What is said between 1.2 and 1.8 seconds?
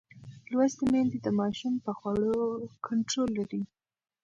د ماشوم